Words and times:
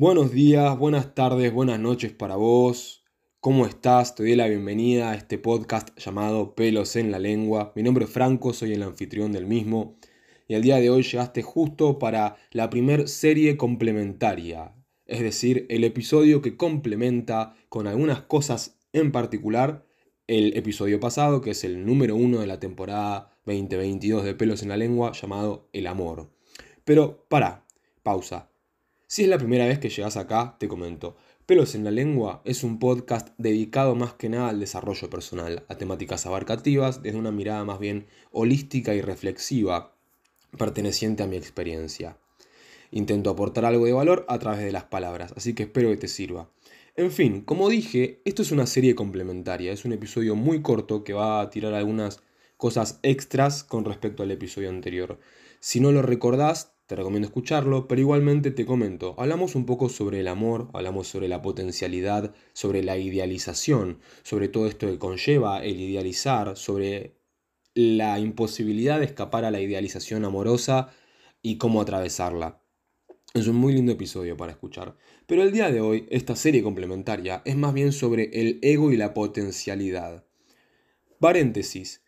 Buenos 0.00 0.32
días, 0.32 0.78
buenas 0.78 1.14
tardes, 1.14 1.52
buenas 1.52 1.78
noches 1.78 2.10
para 2.10 2.36
vos. 2.36 3.04
¿Cómo 3.38 3.66
estás? 3.66 4.14
Te 4.14 4.22
doy 4.22 4.34
la 4.34 4.48
bienvenida 4.48 5.10
a 5.10 5.14
este 5.14 5.36
podcast 5.36 5.90
llamado 5.98 6.54
Pelos 6.54 6.96
en 6.96 7.10
la 7.10 7.18
Lengua. 7.18 7.74
Mi 7.76 7.82
nombre 7.82 8.06
es 8.06 8.10
Franco, 8.10 8.54
soy 8.54 8.72
el 8.72 8.82
anfitrión 8.82 9.30
del 9.30 9.46
mismo. 9.46 9.98
Y 10.48 10.54
el 10.54 10.62
día 10.62 10.76
de 10.76 10.88
hoy 10.88 11.02
llegaste 11.02 11.42
justo 11.42 11.98
para 11.98 12.38
la 12.50 12.70
primer 12.70 13.08
serie 13.08 13.58
complementaria. 13.58 14.74
Es 15.04 15.20
decir, 15.20 15.66
el 15.68 15.84
episodio 15.84 16.40
que 16.40 16.56
complementa 16.56 17.54
con 17.68 17.86
algunas 17.86 18.22
cosas 18.22 18.80
en 18.94 19.12
particular 19.12 19.84
el 20.26 20.56
episodio 20.56 20.98
pasado, 20.98 21.42
que 21.42 21.50
es 21.50 21.62
el 21.62 21.84
número 21.84 22.16
uno 22.16 22.40
de 22.40 22.46
la 22.46 22.58
temporada 22.58 23.36
2022 23.44 24.24
de 24.24 24.34
Pelos 24.34 24.62
en 24.62 24.70
la 24.70 24.78
Lengua, 24.78 25.12
llamado 25.12 25.68
El 25.74 25.86
Amor. 25.86 26.32
Pero, 26.86 27.26
para, 27.28 27.66
pausa. 28.02 28.49
Si 29.12 29.24
es 29.24 29.28
la 29.28 29.38
primera 29.38 29.66
vez 29.66 29.80
que 29.80 29.88
llegas 29.88 30.16
acá, 30.16 30.54
te 30.60 30.68
comento. 30.68 31.16
Pelos 31.44 31.74
en 31.74 31.82
la 31.82 31.90
Lengua 31.90 32.42
es 32.44 32.62
un 32.62 32.78
podcast 32.78 33.30
dedicado 33.38 33.96
más 33.96 34.12
que 34.12 34.28
nada 34.28 34.50
al 34.50 34.60
desarrollo 34.60 35.10
personal, 35.10 35.64
a 35.66 35.74
temáticas 35.74 36.26
abarcativas, 36.26 37.02
desde 37.02 37.18
una 37.18 37.32
mirada 37.32 37.64
más 37.64 37.80
bien 37.80 38.06
holística 38.30 38.94
y 38.94 39.00
reflexiva, 39.00 39.96
perteneciente 40.56 41.24
a 41.24 41.26
mi 41.26 41.36
experiencia. 41.36 42.18
Intento 42.92 43.30
aportar 43.30 43.64
algo 43.64 43.84
de 43.84 43.92
valor 43.92 44.24
a 44.28 44.38
través 44.38 44.60
de 44.60 44.70
las 44.70 44.84
palabras, 44.84 45.34
así 45.36 45.54
que 45.54 45.64
espero 45.64 45.90
que 45.90 45.96
te 45.96 46.06
sirva. 46.06 46.48
En 46.94 47.10
fin, 47.10 47.40
como 47.40 47.68
dije, 47.68 48.20
esto 48.24 48.42
es 48.42 48.52
una 48.52 48.68
serie 48.68 48.94
complementaria, 48.94 49.72
es 49.72 49.84
un 49.84 49.92
episodio 49.92 50.36
muy 50.36 50.62
corto 50.62 51.02
que 51.02 51.14
va 51.14 51.40
a 51.40 51.50
tirar 51.50 51.74
algunas 51.74 52.22
cosas 52.56 53.00
extras 53.02 53.64
con 53.64 53.84
respecto 53.84 54.22
al 54.22 54.30
episodio 54.30 54.68
anterior. 54.68 55.18
Si 55.58 55.80
no 55.80 55.90
lo 55.90 56.00
recordás, 56.00 56.74
te 56.90 56.96
recomiendo 56.96 57.28
escucharlo, 57.28 57.86
pero 57.86 58.00
igualmente 58.00 58.50
te 58.50 58.66
comento, 58.66 59.14
hablamos 59.16 59.54
un 59.54 59.64
poco 59.64 59.88
sobre 59.88 60.18
el 60.18 60.26
amor, 60.26 60.70
hablamos 60.72 61.06
sobre 61.06 61.28
la 61.28 61.40
potencialidad, 61.40 62.34
sobre 62.52 62.82
la 62.82 62.98
idealización, 62.98 64.00
sobre 64.24 64.48
todo 64.48 64.66
esto 64.66 64.88
que 64.88 64.98
conlleva 64.98 65.62
el 65.62 65.80
idealizar, 65.80 66.56
sobre 66.56 67.14
la 67.74 68.18
imposibilidad 68.18 68.98
de 68.98 69.04
escapar 69.04 69.44
a 69.44 69.52
la 69.52 69.60
idealización 69.60 70.24
amorosa 70.24 70.92
y 71.42 71.58
cómo 71.58 71.80
atravesarla. 71.80 72.60
Es 73.34 73.46
un 73.46 73.54
muy 73.54 73.72
lindo 73.72 73.92
episodio 73.92 74.36
para 74.36 74.50
escuchar. 74.50 74.96
Pero 75.26 75.44
el 75.44 75.52
día 75.52 75.70
de 75.70 75.80
hoy, 75.80 76.08
esta 76.10 76.34
serie 76.34 76.64
complementaria 76.64 77.40
es 77.44 77.54
más 77.54 77.72
bien 77.72 77.92
sobre 77.92 78.30
el 78.32 78.58
ego 78.62 78.90
y 78.90 78.96
la 78.96 79.14
potencialidad. 79.14 80.24
Paréntesis. 81.20 82.02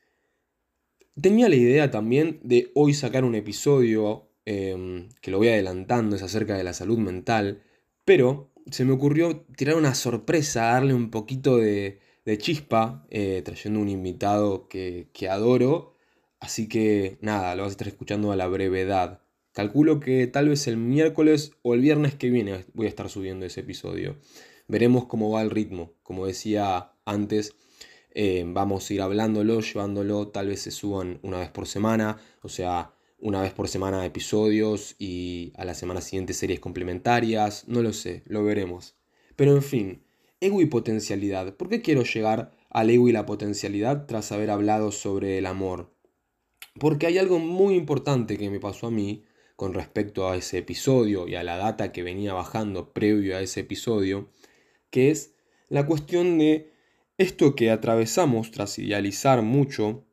Tenía 1.20 1.48
la 1.48 1.54
idea 1.54 1.92
también 1.92 2.40
de 2.42 2.72
hoy 2.74 2.94
sacar 2.94 3.22
un 3.22 3.36
episodio 3.36 4.31
Em, 4.44 5.08
que 5.20 5.30
lo 5.30 5.38
voy 5.38 5.48
adelantando, 5.48 6.16
es 6.16 6.22
acerca 6.22 6.56
de 6.56 6.64
la 6.64 6.72
salud 6.72 6.98
mental, 6.98 7.62
pero 8.04 8.52
se 8.70 8.84
me 8.84 8.92
ocurrió 8.92 9.42
tirar 9.56 9.76
una 9.76 9.94
sorpresa, 9.94 10.64
darle 10.64 10.94
un 10.94 11.10
poquito 11.10 11.58
de, 11.58 12.00
chispa, 12.38 13.06
eh, 13.10 13.42
trayendo 13.44 13.80
un 13.80 13.88
invitado 13.88 14.68
que, 14.68 15.08
que 15.12 15.28
adoro, 15.28 15.96
así 16.40 16.68
que 16.68 17.18
nada, 17.20 17.54
lo 17.54 17.62
vas 17.62 17.70
a 17.70 17.72
estar 17.72 17.88
escuchando 17.88 18.32
a 18.32 18.36
la 18.36 18.48
brevedad. 18.48 19.22
Calculo 19.52 20.00
que 20.00 20.26
tal 20.26 20.48
vez 20.48 20.66
el 20.66 20.78
miércoles 20.78 21.52
o 21.62 21.74
el 21.74 21.80
viernes 21.80 22.14
que 22.14 22.30
viene 22.30 22.64
voy 22.72 22.86
a 22.86 22.88
estar 22.88 23.10
subiendo 23.10 23.44
ese 23.44 23.60
episodio. 23.60 24.16
Veremos 24.66 25.04
cómo 25.04 25.30
va 25.30 25.42
el 25.42 25.50
ritmo. 25.50 25.92
Como 26.02 26.26
decía 26.26 26.92
antes, 27.04 27.54
eh, 28.14 28.44
vamos 28.46 28.88
a 28.88 28.94
ir 28.94 29.02
hablándolo, 29.02 29.60
llevándolo. 29.60 30.28
Tal 30.28 30.48
vez 30.48 30.62
se 30.62 30.70
suban 30.70 31.18
una 31.22 31.38
vez 31.38 31.50
por 31.50 31.66
semana. 31.66 32.18
O 32.40 32.48
sea, 32.48 32.94
una 33.22 33.40
vez 33.40 33.52
por 33.52 33.68
semana 33.68 34.04
episodios 34.04 34.96
y 34.98 35.52
a 35.56 35.64
la 35.64 35.74
semana 35.74 36.00
siguiente 36.00 36.34
series 36.34 36.58
complementarias, 36.58 37.68
no 37.68 37.80
lo 37.80 37.92
sé, 37.92 38.24
lo 38.26 38.42
veremos. 38.42 38.96
Pero 39.36 39.52
en 39.52 39.62
fin, 39.62 40.02
ego 40.40 40.60
y 40.60 40.66
potencialidad. 40.66 41.56
¿Por 41.56 41.68
qué 41.68 41.82
quiero 41.82 42.02
llegar 42.02 42.50
al 42.68 42.90
ego 42.90 43.08
y 43.08 43.12
la 43.12 43.24
potencialidad 43.24 44.06
tras 44.06 44.32
haber 44.32 44.50
hablado 44.50 44.90
sobre 44.90 45.38
el 45.38 45.46
amor? 45.46 45.94
Porque 46.80 47.06
hay 47.06 47.18
algo 47.18 47.38
muy 47.38 47.76
importante 47.76 48.36
que 48.36 48.50
me 48.50 48.58
pasó 48.58 48.88
a 48.88 48.90
mí 48.90 49.22
con 49.54 49.72
respecto 49.72 50.28
a 50.28 50.36
ese 50.36 50.58
episodio 50.58 51.28
y 51.28 51.36
a 51.36 51.44
la 51.44 51.56
data 51.56 51.92
que 51.92 52.02
venía 52.02 52.34
bajando 52.34 52.92
previo 52.92 53.36
a 53.36 53.40
ese 53.40 53.60
episodio, 53.60 54.30
que 54.90 55.12
es 55.12 55.36
la 55.68 55.86
cuestión 55.86 56.38
de 56.38 56.72
esto 57.18 57.54
que 57.54 57.70
atravesamos 57.70 58.50
tras 58.50 58.80
idealizar 58.80 59.42
mucho, 59.42 60.04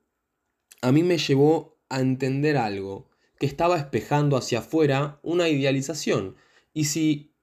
a 0.84 0.92
mí 0.92 1.02
me 1.02 1.18
llevó 1.18 1.79
a 1.90 2.00
entender 2.00 2.58
algo, 2.58 3.10
que 3.40 3.46
estaba 3.46 3.78
espejando 3.78 4.38
hacia 4.38 4.60
afuera 4.60 5.20
una 5.24 5.50
idealización. 5.50 6.36
Y 6.74 6.86
si 6.86 7.34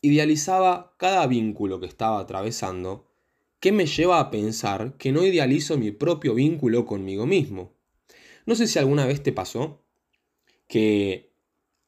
idealizaba 0.00 0.94
cada 0.98 1.26
vínculo 1.26 1.80
que 1.80 1.86
estaba 1.86 2.20
atravesando, 2.20 3.10
¿qué 3.60 3.72
me 3.72 3.86
lleva 3.86 4.20
a 4.20 4.30
pensar 4.30 4.96
que 4.96 5.12
no 5.12 5.24
idealizo 5.24 5.78
mi 5.78 5.90
propio 5.90 6.34
vínculo 6.34 6.86
conmigo 6.86 7.26
mismo? 7.26 7.72
No 8.46 8.54
sé 8.54 8.66
si 8.66 8.78
alguna 8.78 9.06
vez 9.06 9.22
te 9.22 9.32
pasó 9.32 9.84
que 10.68 11.34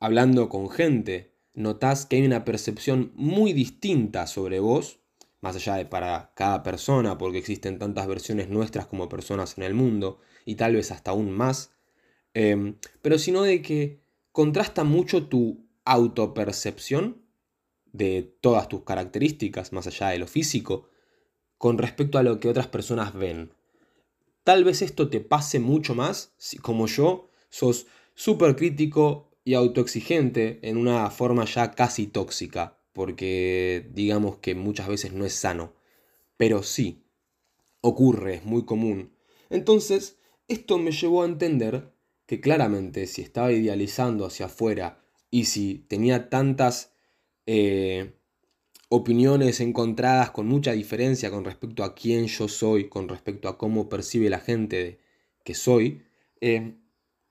hablando 0.00 0.48
con 0.48 0.70
gente 0.70 1.34
notas 1.54 2.06
que 2.06 2.16
hay 2.16 2.26
una 2.26 2.44
percepción 2.44 3.12
muy 3.14 3.52
distinta 3.52 4.26
sobre 4.26 4.60
vos, 4.60 5.00
más 5.40 5.56
allá 5.56 5.76
de 5.76 5.86
para 5.86 6.32
cada 6.34 6.62
persona, 6.62 7.18
porque 7.18 7.38
existen 7.38 7.78
tantas 7.78 8.06
versiones 8.06 8.48
nuestras 8.48 8.86
como 8.86 9.08
personas 9.08 9.56
en 9.58 9.64
el 9.64 9.74
mundo, 9.74 10.20
y 10.44 10.56
tal 10.56 10.74
vez 10.74 10.90
hasta 10.90 11.12
aún 11.12 11.30
más, 11.30 11.75
Em, 12.38 12.76
pero 13.00 13.18
sino 13.18 13.44
de 13.44 13.62
que 13.62 14.02
contrasta 14.30 14.84
mucho 14.84 15.26
tu 15.26 15.66
autopercepción 15.86 17.22
de 17.92 18.36
todas 18.42 18.68
tus 18.68 18.82
características, 18.82 19.72
más 19.72 19.86
allá 19.86 20.08
de 20.08 20.18
lo 20.18 20.26
físico, 20.26 20.86
con 21.56 21.78
respecto 21.78 22.18
a 22.18 22.22
lo 22.22 22.38
que 22.38 22.50
otras 22.50 22.66
personas 22.66 23.14
ven. 23.14 23.54
Tal 24.44 24.64
vez 24.64 24.82
esto 24.82 25.08
te 25.08 25.20
pase 25.20 25.60
mucho 25.60 25.94
más 25.94 26.34
si, 26.36 26.58
como 26.58 26.86
yo, 26.86 27.30
sos 27.48 27.86
súper 28.14 28.54
crítico 28.54 29.30
y 29.42 29.54
autoexigente 29.54 30.58
en 30.60 30.76
una 30.76 31.08
forma 31.08 31.46
ya 31.46 31.70
casi 31.70 32.06
tóxica, 32.06 32.78
porque 32.92 33.88
digamos 33.94 34.36
que 34.36 34.54
muchas 34.54 34.88
veces 34.88 35.14
no 35.14 35.24
es 35.24 35.32
sano. 35.32 35.72
Pero 36.36 36.62
sí, 36.62 37.02
ocurre, 37.80 38.34
es 38.34 38.44
muy 38.44 38.66
común. 38.66 39.16
Entonces, 39.48 40.18
esto 40.48 40.76
me 40.76 40.92
llevó 40.92 41.22
a 41.22 41.26
entender 41.26 41.95
que 42.26 42.40
claramente 42.40 43.06
si 43.06 43.22
estaba 43.22 43.52
idealizando 43.52 44.26
hacia 44.26 44.46
afuera 44.46 45.00
y 45.30 45.44
si 45.44 45.86
tenía 45.88 46.28
tantas 46.28 46.92
eh, 47.46 48.14
opiniones 48.88 49.60
encontradas 49.60 50.30
con 50.30 50.46
mucha 50.46 50.72
diferencia 50.72 51.30
con 51.30 51.44
respecto 51.44 51.84
a 51.84 51.94
quién 51.94 52.26
yo 52.26 52.48
soy, 52.48 52.88
con 52.88 53.08
respecto 53.08 53.48
a 53.48 53.58
cómo 53.58 53.88
percibe 53.88 54.30
la 54.30 54.40
gente 54.40 54.98
que 55.44 55.54
soy, 55.54 56.02
eh, 56.40 56.74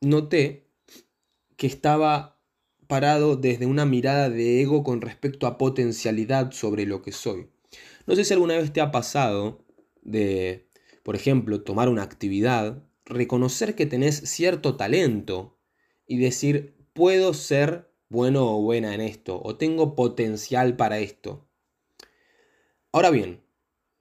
noté 0.01 0.67
que 1.57 1.67
estaba 1.67 2.39
parado 2.88 3.35
desde 3.35 3.66
una 3.66 3.85
mirada 3.85 4.29
de 4.29 4.62
ego 4.62 4.83
con 4.83 5.01
respecto 5.01 5.47
a 5.47 5.57
potencialidad 5.57 6.51
sobre 6.51 6.85
lo 6.85 7.01
que 7.01 7.12
soy. 7.12 7.47
No 8.06 8.16
sé 8.16 8.23
si 8.23 8.33
alguna 8.33 8.57
vez 8.57 8.72
te 8.72 8.81
ha 8.81 8.91
pasado 8.91 9.66
de, 10.01 10.67
por 11.03 11.16
ejemplo, 11.16 11.62
tomar 11.63 11.89
una 11.89 12.03
actividad 12.03 12.83
reconocer 13.05 13.75
que 13.75 13.85
tenés 13.85 14.17
cierto 14.29 14.75
talento 14.75 15.57
y 16.07 16.17
decir, 16.17 16.75
puedo 16.93 17.33
ser 17.33 17.91
bueno 18.09 18.57
o 18.57 18.61
buena 18.61 18.93
en 18.93 19.01
esto, 19.01 19.41
o 19.43 19.57
tengo 19.57 19.95
potencial 19.95 20.75
para 20.75 20.99
esto. 20.99 21.47
Ahora 22.91 23.09
bien, 23.09 23.41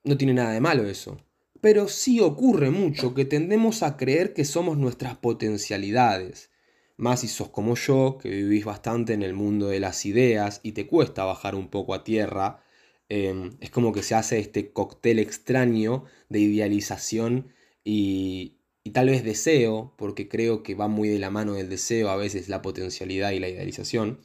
no 0.03 0.17
tiene 0.17 0.33
nada 0.33 0.51
de 0.51 0.61
malo 0.61 0.87
eso, 0.87 1.19
pero 1.61 1.87
sí 1.87 2.19
ocurre 2.19 2.69
mucho 2.69 3.13
que 3.13 3.25
tendemos 3.25 3.83
a 3.83 3.97
creer 3.97 4.33
que 4.33 4.45
somos 4.45 4.77
nuestras 4.77 5.17
potencialidades, 5.17 6.51
más 6.97 7.21
si 7.21 7.27
sos 7.27 7.49
como 7.49 7.75
yo, 7.75 8.17
que 8.21 8.29
vivís 8.29 8.65
bastante 8.65 9.13
en 9.13 9.23
el 9.23 9.33
mundo 9.33 9.67
de 9.67 9.79
las 9.79 10.05
ideas 10.05 10.61
y 10.63 10.71
te 10.71 10.87
cuesta 10.87 11.25
bajar 11.25 11.55
un 11.55 11.67
poco 11.69 11.93
a 11.93 12.03
tierra, 12.03 12.63
em, 13.09 13.57
es 13.59 13.69
como 13.69 13.91
que 13.91 14.03
se 14.03 14.15
hace 14.15 14.39
este 14.39 14.71
cóctel 14.71 15.19
extraño 15.19 16.05
de 16.29 16.39
idealización 16.39 17.53
y, 17.83 18.59
y 18.85 18.91
tal 18.91 19.09
vez 19.09 19.23
deseo, 19.23 19.93
porque 19.97 20.29
creo 20.29 20.61
que 20.61 20.75
va 20.75 20.87
muy 20.87 21.09
de 21.09 21.17
la 21.17 21.31
mano 21.31 21.53
del 21.53 21.69
deseo 21.69 22.09
a 22.09 22.15
veces 22.15 22.49
la 22.49 22.61
potencialidad 22.61 23.31
y 23.31 23.39
la 23.39 23.49
idealización, 23.49 24.19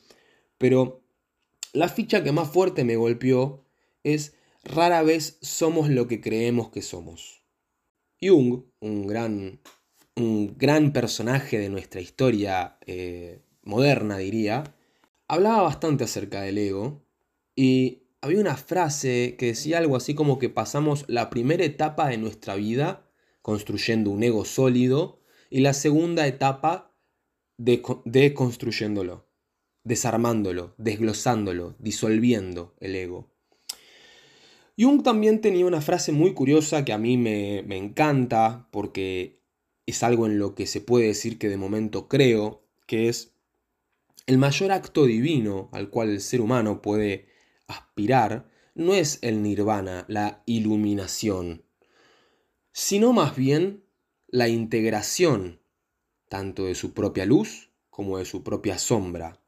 pero 0.59 1.03
la 1.73 1.89
ficha 1.89 2.23
que 2.23 2.31
más 2.31 2.51
fuerte 2.51 2.85
me 2.85 2.97
golpeó 2.97 3.65
es 4.05 4.35
rara 4.63 5.03
vez 5.03 5.39
somos 5.41 5.89
lo 5.89 6.07
que 6.07 6.21
creemos 6.21 6.69
que 6.69 6.83
somos. 6.83 7.43
Jung, 8.21 8.65
un 8.81 9.07
gran, 9.07 9.61
un 10.15 10.59
gran 10.59 10.93
personaje 10.93 11.59
de 11.59 11.71
nuestra 11.71 12.03
historia 12.03 12.77
eh, 12.85 13.41
moderna, 13.63 14.19
diría, 14.19 14.65
hablaba 15.27 15.63
bastante 15.63 16.05
acerca 16.05 16.43
del 16.43 16.59
ego 16.59 17.03
y 17.57 18.03
había 18.21 18.41
una 18.41 18.59
frase 18.59 19.37
que 19.39 19.47
decía 19.47 19.79
algo 19.79 19.97
así 19.97 20.15
como 20.15 20.39
que 20.39 20.51
pasamos 20.51 21.07
la 21.09 21.31
primera 21.31 21.65
etapa 21.65 22.09
de 22.11 22.19
nuestra 22.19 22.57
vida 22.57 23.10
construyendo 23.43 24.11
un 24.11 24.23
ego 24.23 24.45
sólido, 24.45 25.21
y 25.51 25.61
la 25.61 25.73
segunda 25.73 26.27
etapa 26.27 26.97
de, 27.57 27.83
construyéndolo. 28.35 29.29
desarmándolo, 29.83 30.75
desglosándolo, 30.79 31.75
disolviendo 31.79 32.75
el 32.81 32.95
ego. 32.95 33.31
Jung 34.79 35.03
también 35.03 35.41
tenía 35.41 35.67
una 35.67 35.81
frase 35.81 36.13
muy 36.13 36.33
curiosa 36.35 36.85
que 36.85 36.93
a 36.93 36.99
mí 36.99 37.17
me, 37.17 37.63
me 37.67 37.77
encanta 37.77 38.69
porque 38.71 39.43
es 39.87 40.03
algo 40.03 40.27
en 40.27 40.39
lo 40.39 40.55
que 40.55 40.67
se 40.67 40.81
puede 40.81 41.07
decir 41.07 41.39
que 41.39 41.49
de 41.49 41.57
momento 41.57 42.09
creo, 42.09 42.63
que 42.87 43.09
es 43.09 43.35
el 44.27 44.39
mayor 44.39 44.71
acto 44.71 45.07
divino 45.07 45.69
al 45.73 45.91
cual 45.91 46.11
el 46.11 46.21
ser 46.21 46.41
humano 46.41 46.83
puede 46.83 47.27
aspirar 47.67 48.49
no 48.75 48.95
es 48.95 49.19
el 49.23 49.43
nirvana, 49.43 50.05
la 50.09 50.43
iluminación, 50.47 51.65
sino 52.73 53.13
más 53.13 53.37
bien 53.37 53.85
la 54.29 54.49
integración 54.49 55.61
tanto 56.29 56.67
de 56.67 56.77
su 56.77 56.95
propia 56.95 57.27
luz 57.27 57.71
como 57.91 58.19
de 58.19 58.25
su 58.25 58.45
propia 58.45 58.79
sombra. 58.79 59.43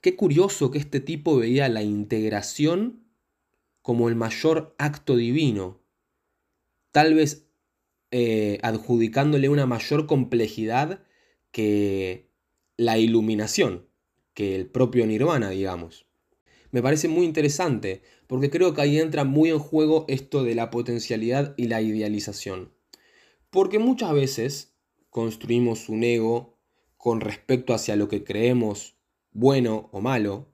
Qué 0.00 0.16
curioso 0.16 0.70
que 0.72 0.78
este 0.78 0.98
tipo 0.98 1.36
veía 1.36 1.68
la 1.68 1.82
integración 1.82 3.04
como 3.80 4.08
el 4.08 4.16
mayor 4.16 4.74
acto 4.78 5.16
divino, 5.16 5.80
tal 6.90 7.14
vez 7.14 7.46
eh, 8.10 8.58
adjudicándole 8.62 9.48
una 9.48 9.66
mayor 9.66 10.06
complejidad 10.06 11.04
que 11.52 12.28
la 12.76 12.98
iluminación, 12.98 13.88
que 14.34 14.56
el 14.56 14.66
propio 14.66 15.06
nirvana, 15.06 15.50
digamos. 15.50 16.07
Me 16.70 16.82
parece 16.82 17.08
muy 17.08 17.24
interesante, 17.24 18.02
porque 18.26 18.50
creo 18.50 18.74
que 18.74 18.82
ahí 18.82 18.98
entra 18.98 19.24
muy 19.24 19.50
en 19.50 19.58
juego 19.58 20.04
esto 20.08 20.44
de 20.44 20.54
la 20.54 20.70
potencialidad 20.70 21.54
y 21.56 21.68
la 21.68 21.80
idealización. 21.80 22.72
Porque 23.50 23.78
muchas 23.78 24.12
veces 24.12 24.74
construimos 25.08 25.88
un 25.88 26.04
ego 26.04 26.58
con 26.96 27.20
respecto 27.20 27.72
hacia 27.72 27.96
lo 27.96 28.08
que 28.08 28.24
creemos 28.24 28.96
bueno 29.32 29.88
o 29.92 30.00
malo, 30.00 30.52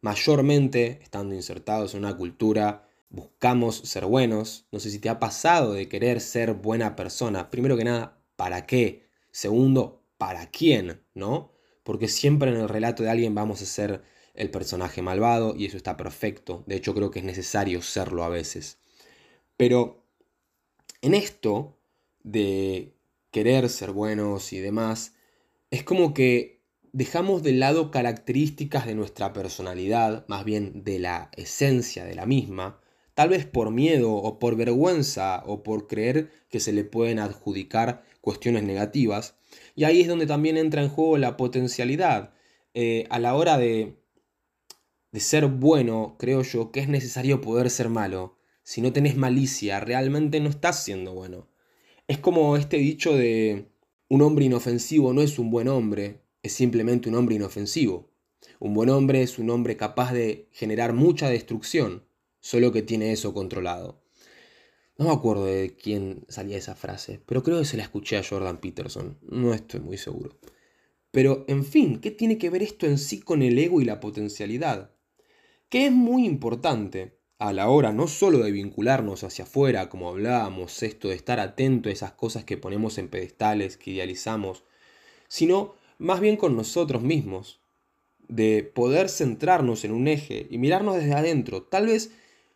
mayormente 0.00 0.98
estando 1.02 1.34
insertados 1.34 1.94
en 1.94 2.00
una 2.00 2.16
cultura, 2.16 2.88
buscamos 3.08 3.76
ser 3.76 4.04
buenos. 4.04 4.66
No 4.70 4.80
sé 4.80 4.90
si 4.90 4.98
te 4.98 5.08
ha 5.08 5.18
pasado 5.18 5.72
de 5.72 5.88
querer 5.88 6.20
ser 6.20 6.54
buena 6.54 6.96
persona. 6.96 7.50
Primero 7.50 7.76
que 7.76 7.84
nada, 7.84 8.20
¿para 8.36 8.66
qué? 8.66 9.08
Segundo, 9.30 10.04
¿para 10.18 10.50
quién? 10.50 11.00
¿No? 11.14 11.52
Porque 11.84 12.08
siempre 12.08 12.50
en 12.50 12.56
el 12.56 12.68
relato 12.68 13.02
de 13.02 13.10
alguien 13.10 13.34
vamos 13.34 13.62
a 13.62 13.66
ser 13.66 14.02
el 14.34 14.50
personaje 14.50 15.00
malvado 15.02 15.54
y 15.56 15.66
eso 15.66 15.76
está 15.76 15.96
perfecto. 15.96 16.64
De 16.66 16.76
hecho, 16.76 16.94
creo 16.94 17.10
que 17.10 17.20
es 17.20 17.24
necesario 17.24 17.82
serlo 17.82 18.24
a 18.24 18.28
veces. 18.28 18.78
Pero 19.56 20.04
en 21.02 21.14
esto 21.14 21.76
de 22.22 22.94
querer 23.30 23.68
ser 23.68 23.92
buenos 23.92 24.52
y 24.52 24.60
demás, 24.60 25.14
es 25.70 25.84
como 25.84 26.14
que 26.14 26.62
dejamos 26.92 27.42
de 27.42 27.52
lado 27.52 27.90
características 27.90 28.86
de 28.86 28.94
nuestra 28.94 29.32
personalidad, 29.32 30.24
más 30.28 30.44
bien 30.44 30.84
de 30.84 30.98
la 30.98 31.30
esencia 31.36 32.04
de 32.04 32.14
la 32.14 32.26
misma, 32.26 32.80
tal 33.14 33.28
vez 33.28 33.46
por 33.46 33.70
miedo 33.70 34.12
o 34.12 34.38
por 34.38 34.56
vergüenza 34.56 35.42
o 35.46 35.62
por 35.62 35.86
creer 35.86 36.30
que 36.48 36.60
se 36.60 36.72
le 36.72 36.84
pueden 36.84 37.18
adjudicar 37.18 38.04
cuestiones 38.20 38.62
negativas. 38.62 39.34
Y 39.74 39.84
ahí 39.84 40.00
es 40.00 40.08
donde 40.08 40.26
también 40.26 40.56
entra 40.56 40.82
en 40.82 40.88
juego 40.88 41.18
la 41.18 41.36
potencialidad. 41.36 42.32
Eh, 42.74 43.06
a 43.10 43.18
la 43.18 43.34
hora 43.34 43.58
de, 43.58 43.96
de 45.14 45.20
ser 45.20 45.46
bueno, 45.46 46.16
creo 46.18 46.42
yo 46.42 46.72
que 46.72 46.80
es 46.80 46.88
necesario 46.88 47.40
poder 47.40 47.70
ser 47.70 47.88
malo. 47.88 48.36
Si 48.64 48.80
no 48.80 48.92
tenés 48.92 49.16
malicia, 49.16 49.78
realmente 49.78 50.40
no 50.40 50.48
estás 50.48 50.82
siendo 50.82 51.14
bueno. 51.14 51.46
Es 52.08 52.18
como 52.18 52.56
este 52.56 52.78
dicho 52.78 53.14
de 53.14 53.68
un 54.08 54.22
hombre 54.22 54.46
inofensivo 54.46 55.12
no 55.12 55.22
es 55.22 55.38
un 55.38 55.52
buen 55.52 55.68
hombre, 55.68 56.24
es 56.42 56.54
simplemente 56.54 57.08
un 57.08 57.14
hombre 57.14 57.36
inofensivo. 57.36 58.10
Un 58.58 58.74
buen 58.74 58.90
hombre 58.90 59.22
es 59.22 59.38
un 59.38 59.50
hombre 59.50 59.76
capaz 59.76 60.12
de 60.12 60.48
generar 60.50 60.94
mucha 60.94 61.28
destrucción, 61.30 62.02
solo 62.40 62.72
que 62.72 62.82
tiene 62.82 63.12
eso 63.12 63.32
controlado. 63.32 64.02
No 64.98 65.04
me 65.04 65.12
acuerdo 65.12 65.44
de 65.44 65.76
quién 65.76 66.24
salía 66.28 66.58
esa 66.58 66.74
frase, 66.74 67.20
pero 67.24 67.44
creo 67.44 67.60
que 67.60 67.66
se 67.66 67.76
la 67.76 67.84
escuché 67.84 68.16
a 68.16 68.24
Jordan 68.28 68.60
Peterson, 68.60 69.16
no 69.22 69.54
estoy 69.54 69.78
muy 69.78 69.96
seguro. 69.96 70.36
Pero, 71.12 71.44
en 71.46 71.64
fin, 71.64 72.00
¿qué 72.00 72.10
tiene 72.10 72.36
que 72.36 72.50
ver 72.50 72.64
esto 72.64 72.86
en 72.86 72.98
sí 72.98 73.20
con 73.20 73.42
el 73.42 73.56
ego 73.56 73.80
y 73.80 73.84
la 73.84 74.00
potencialidad? 74.00 74.90
Que 75.74 75.86
es 75.86 75.92
muy 75.92 76.24
importante 76.24 77.18
a 77.40 77.52
la 77.52 77.68
hora 77.68 77.92
no 77.92 78.06
solo 78.06 78.38
de 78.38 78.52
vincularnos 78.52 79.24
hacia 79.24 79.42
afuera, 79.42 79.88
como 79.88 80.08
hablábamos, 80.08 80.80
esto 80.84 81.08
de 81.08 81.16
estar 81.16 81.40
atento 81.40 81.88
a 81.88 81.92
esas 81.92 82.12
cosas 82.12 82.44
que 82.44 82.56
ponemos 82.56 82.96
en 82.96 83.08
pedestales, 83.08 83.76
que 83.76 83.90
idealizamos, 83.90 84.62
sino 85.26 85.74
más 85.98 86.20
bien 86.20 86.36
con 86.36 86.54
nosotros 86.54 87.02
mismos, 87.02 87.58
de 88.28 88.62
poder 88.62 89.08
centrarnos 89.08 89.84
en 89.84 89.90
un 89.90 90.06
eje 90.06 90.46
y 90.48 90.58
mirarnos 90.58 90.94
desde 90.94 91.14
adentro. 91.14 91.64
Tal 91.64 91.86
vez, 91.86 92.12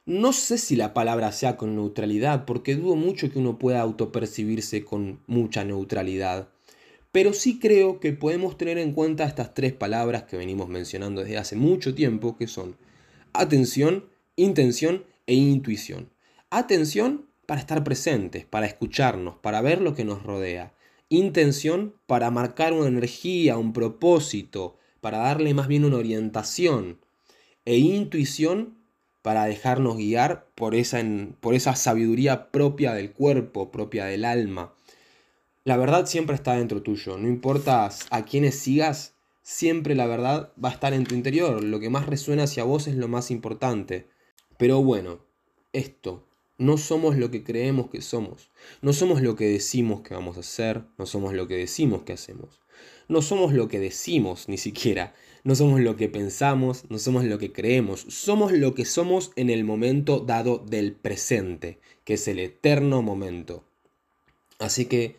no 0.07 0.33
sé 0.33 0.57
si 0.57 0.77
la 0.77 0.95
palabra 0.95 1.33
sea 1.33 1.57
con 1.57 1.75
neutralidad, 1.75 2.45
porque 2.45 2.77
dudo 2.77 2.95
mucho 2.95 3.33
que 3.33 3.41
uno 3.41 3.59
pueda 3.59 3.81
autopercibirse 3.81 4.85
con 4.85 5.19
mucha 5.27 5.65
neutralidad. 5.65 6.51
Pero 7.11 7.33
sí 7.33 7.59
creo 7.59 7.99
que 7.99 8.13
podemos 8.13 8.57
tener 8.57 8.79
en 8.79 8.93
cuenta 8.93 9.25
estas 9.25 9.55
tres 9.55 9.73
palabras 9.73 10.23
que 10.23 10.37
venimos 10.37 10.69
mencionando 10.69 11.23
desde 11.23 11.39
hace 11.39 11.57
mucho 11.57 11.97
tiempo, 11.97 12.37
que 12.37 12.47
son 12.47 12.77
atención, 13.33 14.07
intención 14.37 15.05
e 15.27 15.35
intuición. 15.35 16.11
Atención 16.51 17.27
para 17.47 17.61
estar 17.61 17.85
presentes, 17.85 18.45
para 18.45 18.67
escucharnos, 18.67 19.37
para 19.37 19.61
ver 19.61 19.81
lo 19.81 19.95
que 19.95 20.05
nos 20.05 20.23
rodea 20.23 20.75
intención 21.09 21.95
para 22.07 22.31
marcar 22.31 22.73
una 22.73 22.89
energía, 22.89 23.57
un 23.57 23.73
propósito, 23.73 24.77
para 25.01 25.19
darle 25.19 25.55
más 25.55 25.69
bien 25.69 25.85
una 25.85 25.97
orientación, 25.97 26.99
e 27.65 27.77
intuición 27.77 28.79
para 29.23 29.45
dejarnos 29.45 29.97
guiar 29.97 30.47
por 30.55 30.75
esa, 30.75 31.03
por 31.41 31.55
esa 31.55 31.77
sabiduría 31.77 32.51
propia 32.51 32.95
del 32.95 33.13
cuerpo, 33.13 33.71
propia 33.71 34.07
del 34.07 34.25
alma. 34.25 34.75
La 35.65 35.77
verdad 35.77 36.07
siempre 36.07 36.35
está 36.35 36.55
dentro 36.55 36.83
tuyo, 36.83 37.19
no 37.19 37.29
importa 37.29 37.91
a 38.11 38.25
quiénes 38.25 38.59
sigas, 38.59 39.15
siempre 39.49 39.95
la 39.95 40.07
verdad 40.07 40.53
va 40.63 40.69
a 40.69 40.73
estar 40.73 40.93
en 40.93 41.05
tu 41.05 41.15
interior, 41.15 41.65
lo 41.65 41.81
que 41.81 41.89
más 41.89 42.05
resuena 42.05 42.43
hacia 42.43 42.65
vos 42.65 42.87
es 42.87 42.97
lo 42.97 43.09
más 43.09 43.31
importante. 43.31 44.07
Pero 44.59 44.83
bueno, 44.83 45.21
esto, 45.73 46.27
no 46.59 46.77
somos 46.77 47.17
lo 47.17 47.31
que 47.31 47.45
creemos 47.45 47.89
que 47.89 48.03
somos. 48.03 48.51
No 48.83 48.93
somos 48.93 49.23
lo 49.23 49.37
que 49.37 49.47
decimos 49.47 50.03
que 50.03 50.13
vamos 50.13 50.37
a 50.37 50.41
hacer. 50.41 50.85
No 50.99 51.07
somos 51.07 51.33
lo 51.33 51.49
que 51.49 51.57
decimos 51.57 52.03
que 52.03 52.13
hacemos. 52.13 52.61
No 53.09 53.23
somos 53.23 53.55
lo 53.55 53.69
que 53.69 53.79
decimos 53.79 54.51
ni 54.51 54.59
siquiera. 54.59 55.15
No 55.45 55.55
somos 55.55 55.81
lo 55.81 55.97
que 55.97 56.11
pensamos. 56.11 56.85
No 56.91 56.99
somos 56.99 57.25
lo 57.25 57.39
que 57.39 57.51
creemos. 57.51 58.05
Somos 58.11 58.53
lo 58.53 58.75
que 58.75 58.85
somos 58.85 59.33
en 59.37 59.49
el 59.49 59.65
momento 59.65 60.21
dado 60.21 60.59
del 60.59 60.93
presente, 60.93 61.79
que 62.05 62.15
es 62.15 62.29
el 62.29 62.39
eterno 62.39 63.01
momento. 63.01 63.65
Así 64.59 64.85
que 64.85 65.17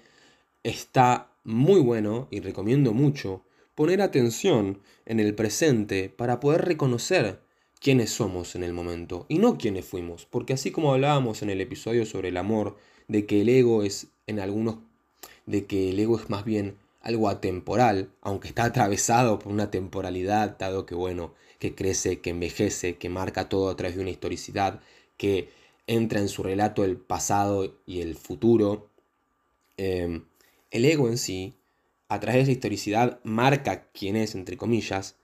está 0.62 1.32
muy 1.44 1.80
bueno 1.80 2.28
y 2.30 2.42
recomiendo 2.42 2.94
mucho 2.94 3.44
poner 3.80 4.02
atención 4.02 4.82
en 5.06 5.22
el 5.22 5.34
presente 5.36 6.10
para 6.10 6.42
poder 6.42 6.66
reconocer 6.66 7.40
quiénes 7.80 8.10
somos 8.10 8.56
en 8.56 8.64
el 8.64 8.74
momento 8.74 9.26
y 9.30 9.38
no 9.38 9.58
quiénes 9.58 9.86
fuimos, 9.86 10.26
porque 10.26 10.52
así 10.52 10.70
como 10.70 10.94
hablábamos 10.94 11.44
en 11.44 11.50
el 11.50 11.62
episodio 11.62 12.06
sobre 12.06 12.28
el 12.28 12.36
amor, 12.36 12.76
de 13.08 13.26
que 13.26 13.40
el 13.40 13.48
ego 13.48 13.84
es 13.84 14.08
en 14.28 14.42
algunos 14.42 14.80
de 15.46 15.66
que 15.66 15.92
el 15.92 16.00
ego 16.02 16.20
es 16.20 16.30
más 16.30 16.44
bien 16.44 16.76
algo 17.00 17.30
atemporal, 17.30 18.10
aunque 18.20 18.50
está 18.50 18.66
atravesado 18.66 19.40
por 19.40 19.54
una 19.54 19.72
temporalidad, 19.72 20.58
dado 20.58 20.86
que 20.86 20.96
bueno, 20.96 21.34
que 21.58 21.74
crece, 21.74 22.20
que 22.20 22.32
envejece, 22.32 22.98
que 22.98 23.08
marca 23.08 23.48
todo 23.48 23.70
a 23.70 23.78
través 23.78 23.96
de 23.96 24.02
una 24.02 24.12
historicidad, 24.12 24.82
que 25.16 25.48
entra 25.88 26.20
en 26.20 26.28
su 26.28 26.44
relato 26.44 26.84
el 26.84 26.98
pasado 26.98 27.78
y 27.86 28.02
el 28.02 28.16
futuro. 28.16 28.90
Em, 29.78 30.26
el 30.70 30.84
ego 30.84 31.08
en 31.08 31.18
sí, 31.18 31.54
a 32.10 32.20
través 32.20 32.40
de 32.40 32.42
esa 32.44 32.52
historicidad, 32.52 33.20
marca 33.24 33.90
quién 33.94 34.16
es, 34.16 34.36
entre 34.36 34.58
comillas, 34.58 35.16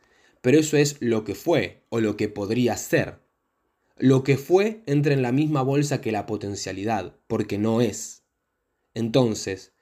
pero 0.42 0.60
eso 0.60 0.78
es 0.78 0.98
lo 1.02 1.24
que 1.24 1.36
fue 1.36 1.84
o 1.90 2.00
lo 2.00 2.16
que 2.16 2.30
podría 2.30 2.78
ser. 2.78 3.20
Lo 3.98 4.24
que 4.24 4.38
fue 4.38 4.84
entra 4.86 5.14
en 5.14 5.22
la 5.22 5.32
misma 5.32 5.64
bolsa 5.64 6.00
que 6.00 6.12
la 6.12 6.26
potencialidad, 6.26 7.16
porque 7.28 7.58
no 7.58 7.82
es. 7.82 8.24
Entonces, 8.94 9.74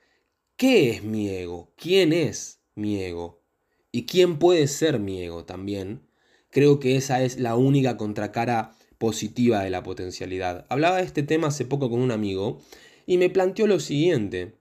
¿qué 0.56 0.92
es 0.92 1.04
mi 1.04 1.30
ego? 1.30 1.74
¿Quién 1.76 2.14
es 2.14 2.62
mi 2.76 3.02
ego? 3.02 3.44
¿Y 3.92 4.06
quién 4.06 4.40
puede 4.40 4.68
ser 4.68 5.00
mi 5.00 5.22
ego 5.22 5.46
también? 5.46 6.08
Creo 6.50 6.80
que 6.80 6.96
esa 6.96 7.24
es 7.24 7.40
la 7.40 7.56
única 7.56 7.98
contracara 7.98 8.72
positiva 8.98 9.64
de 9.64 9.70
la 9.70 9.84
potencialidad. 9.84 10.66
Hablaba 10.70 10.98
de 10.98 11.04
este 11.04 11.24
tema 11.24 11.48
hace 11.48 11.66
poco 11.66 11.90
con 11.90 12.00
un 12.00 12.12
amigo 12.12 12.62
y 13.06 13.18
me 13.18 13.30
planteó 13.30 13.68
lo 13.68 13.80
siguiente, 13.80 14.56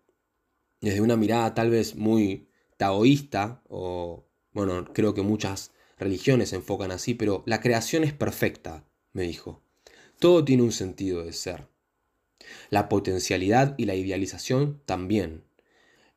desde 0.83 1.01
una 1.01 1.17
mirada 1.17 1.55
tal 1.55 1.71
vez 1.71 1.97
muy 1.97 2.49
taoísta, 2.77 3.63
o 3.69 4.29
bueno, 4.53 4.93
creo 4.93 5.15
que 5.15 5.23
muchas 5.23 5.73
religiones 5.99 6.51
se 6.51 6.57
enfocan 6.57 6.91
así, 6.91 7.15
pero 7.15 7.43
la 7.47 7.61
creación 7.61 8.05
es 8.05 8.13
perfecta, 8.13 8.85
me 9.13 9.23
dijo. 9.23 9.63
Todo 10.19 10.45
tiene 10.45 10.63
un 10.63 10.73
sentido 10.73 11.25
de 11.25 11.33
ser. 11.33 11.69
La 12.69 12.91
potencialidad 12.91 13.75
y 13.79 13.87
la 13.87 13.95
idealización 13.95 14.83
también. 14.85 15.45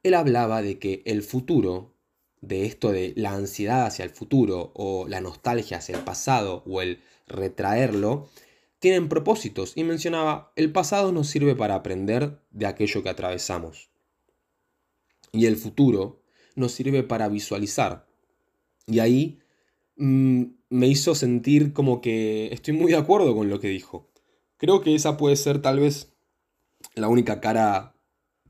Él 0.03 0.15
hablaba 0.15 0.62
de 0.62 0.79
que 0.79 1.01
el 1.05 1.24
futuro 1.24 1.95
de 2.41 2.65
esto 2.65 2.91
de 2.91 3.13
la 3.15 3.34
ansiedad 3.34 3.86
hacia 3.86 4.05
el 4.05 4.12
futuro 4.12 4.72
o 4.75 5.07
la 5.07 5.22
nostalgia 5.22 5.77
hacia 5.77 5.98
el 5.98 6.03
pasado 6.03 6.63
o 6.67 6.81
el 6.81 7.01
retraerlo, 7.27 8.29
tienen 8.79 9.10
propósitos 9.10 9.74
y 9.75 9.84
mencionaba, 9.84 10.51
el 10.55 10.72
pasado 10.72 11.12
nos 11.12 11.27
sirve 11.27 11.55
para 11.55 11.75
aprender 11.75 12.39
de 12.51 12.67
aquello 12.67 13.01
que 13.01 13.10
atravesamos. 13.10 13.89
Y 15.35 15.45
el 15.45 15.57
futuro 15.57 16.21
nos 16.55 16.71
sirve 16.71 17.03
para 17.03 17.27
visualizar. 17.27 18.07
Y 18.87 18.99
ahí 18.99 19.39
mm, 19.97 20.43
me 20.69 20.87
hizo 20.87 21.15
sentir 21.15 21.73
como 21.73 22.01
que 22.01 22.47
estoy 22.53 22.73
muy 22.73 22.91
de 22.91 22.97
acuerdo 22.97 23.35
con 23.35 23.49
lo 23.49 23.59
que 23.59 23.67
dijo. 23.67 24.09
Creo 24.57 24.81
que 24.81 24.95
esa 24.95 25.17
puede 25.17 25.35
ser 25.35 25.61
tal 25.61 25.79
vez 25.79 26.13
la 26.95 27.09
única 27.09 27.41
cara 27.41 27.95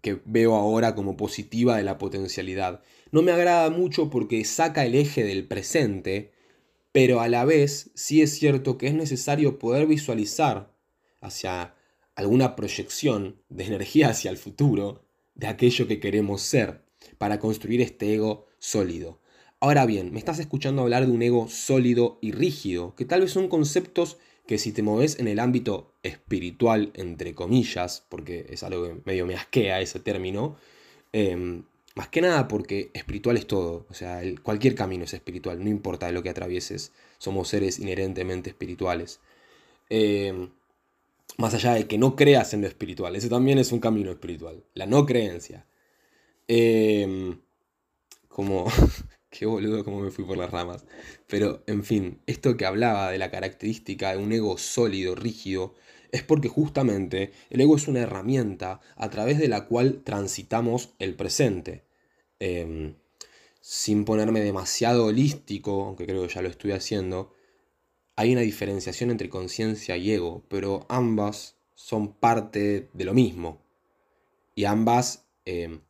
que 0.01 0.21
veo 0.25 0.55
ahora 0.55 0.93
como 0.93 1.17
positiva 1.17 1.77
de 1.77 1.83
la 1.83 1.97
potencialidad. 1.97 2.81
No 3.11 3.23
me 3.23 3.31
agrada 3.31 3.69
mucho 3.69 4.09
porque 4.09 4.45
saca 4.45 4.85
el 4.85 4.93
eje 4.93 5.23
del 5.23 5.47
presente, 5.47 6.31
pero 6.91 7.21
a 7.21 7.27
la 7.27 7.43
vez 7.43 7.91
sí 7.95 8.21
es 8.21 8.37
cierto 8.37 8.77
que 8.77 8.87
es 8.87 8.93
necesario 8.93 9.57
poder 9.57 9.87
visualizar 9.87 10.75
hacia 11.21 11.73
alguna 12.15 12.55
proyección 12.55 13.41
de 13.49 13.65
energía 13.65 14.09
hacia 14.09 14.31
el 14.31 14.37
futuro 14.37 15.04
de 15.35 15.47
aquello 15.47 15.87
que 15.87 15.99
queremos 15.99 16.41
ser 16.41 16.81
para 17.17 17.39
construir 17.39 17.81
este 17.81 18.13
ego 18.13 18.47
sólido. 18.59 19.19
Ahora 19.59 19.85
bien, 19.85 20.11
me 20.11 20.19
estás 20.19 20.39
escuchando 20.39 20.81
hablar 20.81 21.05
de 21.05 21.11
un 21.11 21.21
ego 21.21 21.47
sólido 21.47 22.17
y 22.21 22.31
rígido, 22.31 22.95
que 22.95 23.05
tal 23.05 23.21
vez 23.21 23.31
son 23.31 23.47
conceptos 23.47 24.17
que 24.47 24.57
si 24.57 24.71
te 24.71 24.83
moves 24.83 25.19
en 25.19 25.27
el 25.27 25.39
ámbito 25.39 25.93
espiritual, 26.03 26.91
entre 26.93 27.33
comillas, 27.33 28.05
porque 28.09 28.45
es 28.49 28.63
algo 28.63 28.83
que 28.83 29.01
medio 29.05 29.25
me 29.25 29.35
asquea 29.35 29.81
ese 29.81 29.99
término, 29.99 30.57
em, 31.13 31.63
más 31.95 32.09
que 32.09 32.21
nada 32.21 32.47
porque 32.47 32.91
espiritual 32.93 33.37
es 33.37 33.47
todo, 33.47 33.85
o 33.89 33.93
sea, 33.93 34.21
cualquier 34.43 34.75
camino 34.75 35.05
es 35.05 35.13
espiritual, 35.13 35.63
no 35.63 35.69
importa 35.69 36.11
lo 36.11 36.21
que 36.21 36.29
atravieses, 36.29 36.91
somos 37.17 37.47
seres 37.47 37.79
inherentemente 37.79 38.49
espirituales. 38.49 39.19
Em, 39.89 40.49
más 41.37 41.53
allá 41.53 41.73
de 41.73 41.87
que 41.87 41.97
no 41.97 42.15
creas 42.15 42.53
en 42.53 42.61
lo 42.61 42.67
espiritual, 42.67 43.15
ese 43.15 43.29
también 43.29 43.57
es 43.59 43.71
un 43.71 43.79
camino 43.79 44.11
espiritual, 44.11 44.63
la 44.73 44.85
no 44.85 45.05
creencia. 45.05 45.65
Em, 46.47 47.39
como 48.27 48.65
Qué 49.37 49.45
boludo 49.45 49.83
como 49.83 49.99
me 49.99 50.11
fui 50.11 50.23
por 50.23 50.37
las 50.37 50.49
ramas. 50.49 50.85
Pero, 51.27 51.61
en 51.67 51.83
fin, 51.83 52.21
esto 52.25 52.55
que 52.55 52.65
hablaba 52.65 53.11
de 53.11 53.17
la 53.17 53.31
característica 53.31 54.11
de 54.11 54.17
un 54.23 54.31
ego 54.31 54.57
sólido, 54.57 55.13
rígido, 55.13 55.75
es 56.13 56.23
porque 56.23 56.47
justamente 56.47 57.33
el 57.49 57.59
ego 57.59 57.75
es 57.75 57.89
una 57.89 57.99
herramienta 57.99 58.79
a 58.95 59.09
través 59.09 59.37
de 59.37 59.49
la 59.49 59.65
cual 59.65 60.03
transitamos 60.05 60.93
el 60.99 61.15
presente. 61.15 61.83
Em, 62.39 62.95
sin 63.59 64.05
ponerme 64.05 64.39
demasiado 64.39 65.07
holístico, 65.07 65.83
aunque 65.83 66.05
creo 66.05 66.25
que 66.25 66.33
ya 66.33 66.41
lo 66.41 66.47
estoy 66.49 66.71
haciendo, 66.71 67.33
hay 68.15 68.31
una 68.31 68.41
diferenciación 68.41 69.11
entre 69.11 69.29
conciencia 69.29 69.97
y 69.97 70.11
ego, 70.11 70.43
pero 70.47 70.85
ambas 70.89 71.55
son 71.75 72.13
parte 72.13 72.89
de 72.93 73.05
lo 73.05 73.13
mismo. 73.13 73.61
Y 74.55 74.65
ambas 74.65 75.25
em, 75.43 75.81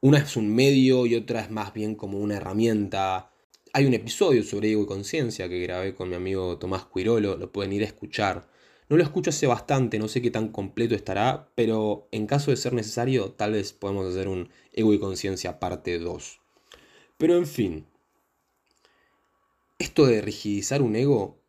una 0.00 0.18
es 0.18 0.36
un 0.36 0.54
medio 0.54 1.06
y 1.06 1.16
otra 1.16 1.40
es 1.40 1.50
más 1.50 1.74
bien 1.74 1.94
como 1.94 2.18
una 2.18 2.36
herramienta. 2.36 3.32
Hay 3.72 3.84
un 3.84 3.94
episodio 3.94 4.42
sobre 4.44 4.70
ego 4.72 4.84
y 4.84 4.86
conciencia 4.86 5.48
que 5.48 5.60
grabé 5.60 5.94
con 5.94 6.08
mi 6.08 6.14
amigo 6.14 6.58
Tomás 6.58 6.84
Cuirolo, 6.84 7.36
lo 7.36 7.52
pueden 7.52 7.72
ir 7.72 7.82
a 7.82 7.86
escuchar. 7.86 8.48
No 8.88 8.96
lo 8.96 9.02
escucho 9.02 9.30
hace 9.30 9.46
bastante, 9.46 9.98
no 9.98 10.08
sé 10.08 10.22
qué 10.22 10.30
tan 10.30 10.48
completo 10.48 10.94
estará, 10.94 11.50
pero 11.54 12.08
en 12.12 12.26
caso 12.26 12.50
de 12.50 12.56
ser 12.56 12.72
necesario, 12.72 13.32
tal 13.32 13.52
vez 13.52 13.72
podemos 13.72 14.06
hacer 14.06 14.26
un 14.28 14.50
ego 14.72 14.94
y 14.94 14.98
conciencia 14.98 15.60
parte 15.60 15.98
2. 15.98 16.40
Pero 17.18 17.36
en 17.36 17.46
fin, 17.46 17.86
esto 19.78 20.06
de 20.06 20.20
rigidizar 20.20 20.82
un 20.82 20.96
ego 20.96 21.39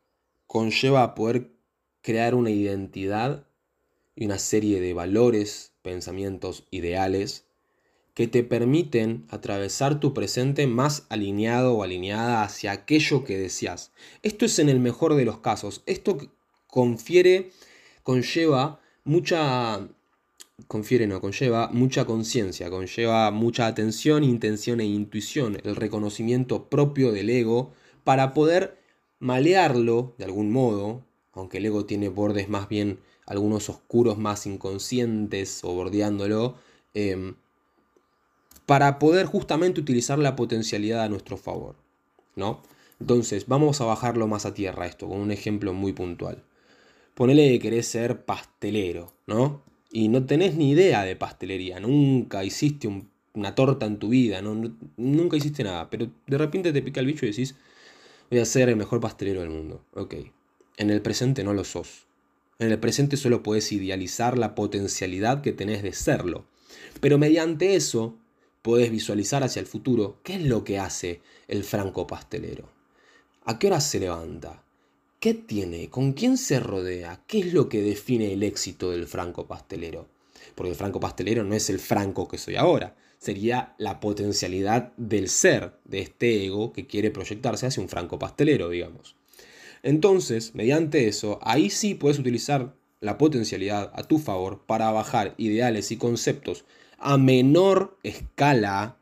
conlleva 0.51 1.01
a 1.03 1.15
poder 1.15 1.53
crear 2.01 2.35
una 2.35 2.49
identidad 2.49 3.47
y 4.17 4.25
una 4.25 4.37
serie 4.37 4.81
de 4.81 4.93
valores, 4.93 5.71
pensamientos, 5.81 6.67
ideales 6.71 7.45
que 8.15 8.27
te 8.27 8.43
permiten 8.43 9.25
atravesar 9.29 10.01
tu 10.01 10.13
presente 10.13 10.67
más 10.67 11.05
alineado 11.07 11.75
o 11.75 11.83
alineada 11.83 12.43
hacia 12.43 12.73
aquello 12.73 13.23
que 13.23 13.37
deseas. 13.37 13.93
Esto 14.23 14.43
es 14.43 14.59
en 14.59 14.67
el 14.67 14.81
mejor 14.81 15.15
de 15.15 15.23
los 15.23 15.37
casos. 15.37 15.83
Esto 15.85 16.17
confiere, 16.67 17.51
conlleva 18.03 18.81
mucha 19.05 19.87
confiere 20.67 21.07
no, 21.07 21.21
conlleva 21.21 21.69
mucha 21.71 22.03
conciencia, 22.03 22.69
conlleva 22.69 23.31
mucha 23.31 23.67
atención, 23.67 24.25
intención 24.25 24.81
e 24.81 24.85
intuición, 24.85 25.61
el 25.63 25.77
reconocimiento 25.77 26.67
propio 26.67 27.13
del 27.13 27.29
ego 27.29 27.71
para 28.03 28.33
poder 28.33 28.80
malearlo 29.21 30.13
de 30.17 30.25
algún 30.25 30.51
modo, 30.51 31.05
aunque 31.31 31.59
el 31.59 31.67
ego 31.67 31.85
tiene 31.85 32.09
bordes 32.09 32.49
más 32.49 32.67
bien 32.67 32.99
algunos 33.25 33.69
oscuros 33.69 34.17
más 34.17 34.45
inconscientes 34.45 35.63
o 35.63 35.73
bordeándolo, 35.73 36.55
em, 36.93 37.35
para 38.65 38.99
poder 38.99 39.27
justamente 39.27 39.79
utilizar 39.79 40.19
la 40.19 40.35
potencialidad 40.35 41.03
a 41.03 41.09
nuestro 41.09 41.37
favor, 41.37 41.75
¿no? 42.35 42.61
Entonces, 42.99 43.47
vamos 43.47 43.79
a 43.79 43.85
bajarlo 43.85 44.27
más 44.27 44.45
a 44.45 44.53
tierra 44.53 44.85
esto, 44.85 45.07
con 45.07 45.19
un 45.19 45.31
ejemplo 45.31 45.73
muy 45.73 45.93
puntual. 45.93 46.43
Ponele 47.15 47.49
que 47.49 47.59
querés 47.59 47.87
ser 47.87 48.25
pastelero, 48.25 49.13
¿no? 49.27 49.61
Y 49.91 50.07
no 50.07 50.25
tenés 50.25 50.55
ni 50.55 50.71
idea 50.71 51.03
de 51.03 51.15
pastelería, 51.15 51.79
nunca 51.79 52.43
hiciste 52.43 52.87
una 53.33 53.55
torta 53.55 53.85
en 53.85 53.97
tu 53.97 54.09
vida, 54.09 54.41
nunca 54.41 55.37
hiciste 55.37 55.63
nada, 55.63 55.89
pero 55.89 56.07
de 56.27 56.37
repente 56.37 56.73
te 56.73 56.81
pica 56.81 56.99
el 57.01 57.07
bicho 57.07 57.25
y 57.25 57.29
decís, 57.29 57.55
voy 58.31 58.39
a 58.39 58.45
ser 58.45 58.69
el 58.69 58.77
mejor 58.77 59.01
pastelero 59.01 59.41
del 59.41 59.49
mundo. 59.49 59.83
Ok, 59.93 60.15
en 60.77 60.89
el 60.89 61.01
presente 61.01 61.43
no 61.43 61.53
lo 61.53 61.65
sos. 61.65 62.05
En 62.59 62.71
el 62.71 62.79
presente 62.79 63.17
solo 63.17 63.43
puedes 63.43 63.71
idealizar 63.73 64.37
la 64.37 64.55
potencialidad 64.55 65.41
que 65.41 65.51
tenés 65.51 65.83
de 65.83 65.91
serlo. 65.91 66.45
Pero 67.01 67.17
mediante 67.17 67.75
eso 67.75 68.15
podés 68.61 68.89
visualizar 68.89 69.43
hacia 69.43 69.59
el 69.59 69.65
futuro 69.65 70.19
qué 70.23 70.35
es 70.35 70.43
lo 70.43 70.63
que 70.63 70.79
hace 70.79 71.21
el 71.47 71.63
franco 71.65 72.07
pastelero. 72.07 72.69
¿A 73.43 73.59
qué 73.59 73.67
hora 73.67 73.81
se 73.81 73.99
levanta? 73.99 74.63
¿Qué 75.19 75.33
tiene? 75.33 75.89
¿Con 75.89 76.13
quién 76.13 76.37
se 76.37 76.59
rodea? 76.59 77.23
¿Qué 77.27 77.39
es 77.39 77.53
lo 77.53 77.67
que 77.67 77.81
define 77.81 78.31
el 78.31 78.43
éxito 78.43 78.91
del 78.91 79.07
franco 79.07 79.45
pastelero? 79.45 80.07
Porque 80.55 80.69
el 80.69 80.75
franco 80.77 80.99
pastelero 80.99 81.43
no 81.43 81.53
es 81.53 81.69
el 81.69 81.79
franco 81.79 82.27
que 82.27 82.37
soy 82.37 82.55
ahora, 82.55 82.95
sería 83.21 83.75
la 83.77 83.99
potencialidad 83.99 84.93
del 84.97 85.29
ser, 85.29 85.77
de 85.85 85.99
este 85.99 86.43
ego 86.43 86.73
que 86.73 86.87
quiere 86.87 87.11
proyectarse 87.11 87.67
hacia 87.67 87.83
un 87.83 87.87
franco 87.87 88.17
pastelero, 88.17 88.69
digamos. 88.69 89.15
Entonces, 89.83 90.55
mediante 90.55 91.07
eso, 91.07 91.39
ahí 91.43 91.69
sí 91.69 91.93
puedes 91.93 92.17
utilizar 92.17 92.75
la 92.99 93.19
potencialidad 93.19 93.91
a 93.93 94.03
tu 94.03 94.17
favor 94.17 94.63
para 94.65 94.89
bajar 94.89 95.35
ideales 95.37 95.91
y 95.91 95.97
conceptos 95.97 96.65
a 96.97 97.19
menor 97.19 97.99
escala, 98.01 98.97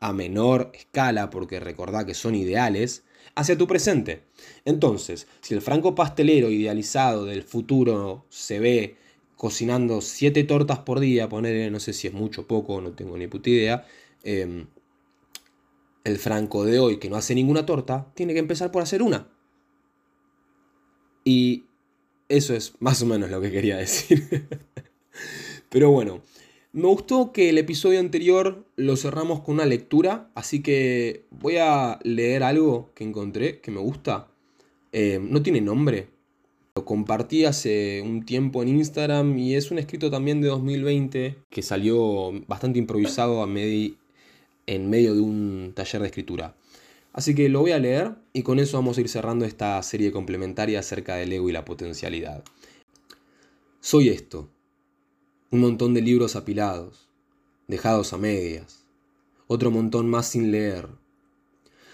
a 0.00 0.12
menor 0.12 0.72
escala, 0.74 1.30
porque 1.30 1.60
recordá 1.60 2.04
que 2.04 2.14
son 2.14 2.34
ideales, 2.34 3.04
hacia 3.36 3.56
tu 3.56 3.68
presente. 3.68 4.24
Entonces, 4.64 5.28
si 5.40 5.54
el 5.54 5.62
franco 5.62 5.94
pastelero 5.94 6.50
idealizado 6.50 7.26
del 7.26 7.44
futuro 7.44 8.26
se 8.28 8.58
ve 8.58 8.96
cocinando 9.42 10.02
siete 10.02 10.44
tortas 10.44 10.78
por 10.78 11.00
día, 11.00 11.28
poner, 11.28 11.72
no 11.72 11.80
sé 11.80 11.92
si 11.92 12.06
es 12.06 12.14
mucho 12.14 12.42
o 12.42 12.46
poco, 12.46 12.80
no 12.80 12.92
tengo 12.92 13.18
ni 13.18 13.26
puta 13.26 13.50
idea, 13.50 13.84
em, 14.22 14.68
el 16.04 16.18
franco 16.18 16.64
de 16.64 16.78
hoy 16.78 17.00
que 17.00 17.10
no 17.10 17.16
hace 17.16 17.34
ninguna 17.34 17.66
torta, 17.66 18.06
tiene 18.14 18.34
que 18.34 18.38
empezar 18.38 18.70
por 18.70 18.82
hacer 18.84 19.02
una. 19.02 19.26
Y 21.24 21.64
eso 22.28 22.54
es 22.54 22.74
más 22.78 23.02
o 23.02 23.06
menos 23.06 23.32
lo 23.32 23.40
que 23.40 23.50
quería 23.50 23.78
decir. 23.78 24.46
Pero 25.70 25.90
bueno, 25.90 26.22
me 26.70 26.86
gustó 26.86 27.32
que 27.32 27.48
el 27.48 27.58
episodio 27.58 27.98
anterior 27.98 28.64
lo 28.76 28.96
cerramos 28.96 29.40
con 29.40 29.56
una 29.56 29.66
lectura, 29.66 30.30
así 30.36 30.62
que 30.62 31.26
voy 31.30 31.56
a 31.56 31.98
leer 32.04 32.44
algo 32.44 32.92
que 32.94 33.02
encontré 33.02 33.60
que 33.60 33.72
me 33.72 33.80
gusta. 33.80 34.28
Eh, 34.92 35.18
no 35.20 35.42
tiene 35.42 35.60
nombre. 35.60 36.10
Lo 36.74 36.86
compartí 36.86 37.44
hace 37.44 38.00
un 38.00 38.24
tiempo 38.24 38.62
en 38.62 38.68
Instagram 38.68 39.38
y 39.38 39.56
es 39.56 39.70
un 39.70 39.78
escrito 39.78 40.10
también 40.10 40.40
de 40.40 40.48
2020 40.48 41.36
que 41.50 41.62
salió 41.62 42.32
bastante 42.46 42.78
improvisado 42.78 43.44
en 43.44 44.88
medio 44.90 45.14
de 45.14 45.20
un 45.20 45.72
taller 45.74 46.00
de 46.00 46.08
escritura. 46.08 46.56
Así 47.12 47.34
que 47.34 47.50
lo 47.50 47.60
voy 47.60 47.72
a 47.72 47.78
leer 47.78 48.14
y 48.32 48.42
con 48.42 48.58
eso 48.58 48.78
vamos 48.78 48.96
a 48.96 49.02
ir 49.02 49.10
cerrando 49.10 49.44
esta 49.44 49.82
serie 49.82 50.12
complementaria 50.12 50.80
acerca 50.80 51.16
del 51.16 51.34
ego 51.34 51.50
y 51.50 51.52
la 51.52 51.66
potencialidad. 51.66 52.42
Soy 53.80 54.08
esto 54.08 54.48
un 55.50 55.60
montón 55.60 55.92
de 55.92 56.00
libros 56.00 56.36
apilados, 56.36 57.06
dejados 57.68 58.14
a 58.14 58.16
medias, 58.16 58.86
otro 59.46 59.70
montón 59.70 60.08
más 60.08 60.26
sin 60.26 60.50
leer. 60.50 60.88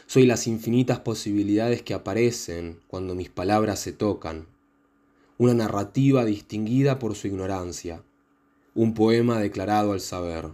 Soy 0.06 0.25
las 0.25 0.47
infinitas 0.47 1.00
posibilidades 1.00 1.82
que 1.82 1.94
aparecen 1.94 2.78
cuando 2.87 3.16
mis 3.16 3.28
palabras 3.28 3.80
se 3.80 3.92
tocan, 3.92 4.47
una 5.38 5.54
narrativa 5.54 6.25
distinguida 6.25 6.99
por 6.99 7.14
su 7.14 7.28
ignorancia, 7.28 8.02
un 8.75 8.92
poema 8.92 9.38
declarado 9.38 9.92
al 9.92 10.00
saber. 10.00 10.49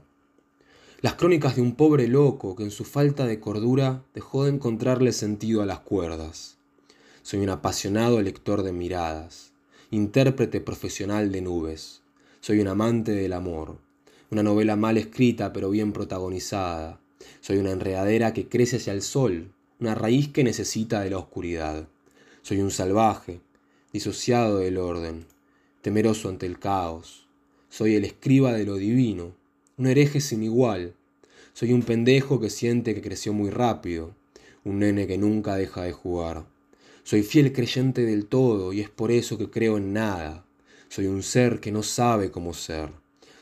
Las 1.00 1.14
crónicas 1.14 1.56
de 1.56 1.62
un 1.62 1.74
pobre 1.74 2.06
loco 2.06 2.54
que 2.54 2.64
en 2.64 2.70
su 2.70 2.84
falta 2.84 3.26
de 3.26 3.40
cordura 3.40 4.04
dejó 4.12 4.44
de 4.44 4.50
encontrarle 4.50 5.12
sentido 5.12 5.62
a 5.62 5.66
las 5.66 5.80
cuerdas. 5.80 6.58
Soy 7.22 7.40
un 7.40 7.48
apasionado 7.48 8.20
lector 8.20 8.62
de 8.62 8.72
miradas, 8.72 9.52
intérprete 9.90 10.60
profesional 10.60 11.32
de 11.32 11.40
nubes. 11.40 12.02
Soy 12.40 12.60
un 12.60 12.68
amante 12.68 13.12
del 13.12 13.32
amor, 13.32 13.78
una 14.30 14.42
novela 14.42 14.76
mal 14.76 14.98
escrita 14.98 15.54
pero 15.54 15.70
bien 15.70 15.94
protagonizada. 15.94 17.00
Soy 17.40 17.56
una 17.56 17.70
enredadera 17.70 18.34
que 18.34 18.50
crece 18.50 18.76
hacia 18.76 18.92
el 18.92 19.00
sol, 19.00 19.50
una 19.80 19.94
raíz 19.94 20.28
que 20.28 20.44
necesita 20.44 21.00
de 21.00 21.08
la 21.08 21.18
oscuridad. 21.18 21.88
Soy 22.42 22.60
un 22.60 22.70
salvaje, 22.70 23.40
disociado 23.94 24.58
del 24.58 24.78
orden, 24.78 25.24
temeroso 25.80 26.28
ante 26.28 26.46
el 26.46 26.58
caos. 26.58 27.28
Soy 27.68 27.94
el 27.94 28.04
escriba 28.04 28.52
de 28.52 28.64
lo 28.64 28.74
divino, 28.74 29.36
un 29.76 29.86
hereje 29.86 30.20
sin 30.20 30.42
igual. 30.42 30.94
Soy 31.52 31.72
un 31.72 31.82
pendejo 31.82 32.40
que 32.40 32.50
siente 32.50 32.92
que 32.92 33.02
creció 33.02 33.32
muy 33.32 33.50
rápido, 33.50 34.12
un 34.64 34.80
nene 34.80 35.06
que 35.06 35.16
nunca 35.16 35.54
deja 35.54 35.84
de 35.84 35.92
jugar. 35.92 36.44
Soy 37.04 37.22
fiel 37.22 37.52
creyente 37.52 38.04
del 38.04 38.26
todo 38.26 38.72
y 38.72 38.80
es 38.80 38.90
por 38.90 39.12
eso 39.12 39.38
que 39.38 39.48
creo 39.48 39.76
en 39.76 39.92
nada. 39.92 40.44
Soy 40.88 41.06
un 41.06 41.22
ser 41.22 41.60
que 41.60 41.70
no 41.70 41.84
sabe 41.84 42.32
cómo 42.32 42.52
ser. 42.52 42.88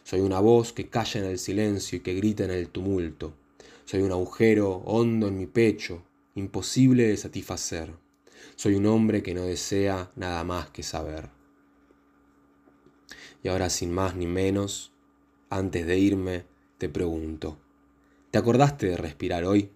Soy 0.05 0.21
una 0.21 0.41
voz 0.41 0.75
que 0.75 0.91
calla 0.91 1.21
en 1.21 1.27
el 1.29 1.39
silencio 1.39 1.97
y 1.97 2.01
que 2.03 2.13
grita 2.13 2.45
en 2.45 2.51
el 2.51 2.69
tumulto. 2.69 3.33
Soy 3.87 4.03
un 4.03 4.13
agujero 4.13 4.83
hondo 4.85 5.29
en 5.29 5.39
mi 5.39 5.47
pecho, 5.47 6.03
imposible 6.35 7.05
de 7.05 7.17
satisfacer. 7.17 7.95
Soy 8.57 8.75
un 8.75 8.87
hombre 8.87 9.23
que 9.23 9.35
no 9.35 9.45
desea 9.45 10.11
nada 10.17 10.45
más 10.45 10.71
que 10.71 10.83
saber. 10.83 11.31
Y 13.43 13.49
ahora 13.49 13.71
sin 13.71 13.93
más 13.93 14.15
ni 14.15 14.27
menos, 14.27 14.93
antes 15.51 15.87
de 15.87 15.99
irme, 15.99 16.45
te 16.79 16.89
pregunto, 16.89 17.59
¿te 18.31 18.39
acordaste 18.39 18.87
de 18.87 18.97
respirar 18.97 19.45
hoy? 19.45 19.71